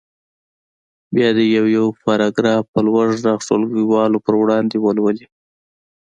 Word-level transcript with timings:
بیا 1.15 1.29
دې 1.37 1.45
یو 1.57 1.65
یو 1.75 1.85
پاراګراف 2.03 2.63
په 2.73 2.79
لوړ 2.87 3.07
غږ 3.23 3.37
ټولګیوالو 3.47 4.19
په 4.25 4.31
وړاندې 4.41 4.77
ولولي. 4.79 5.25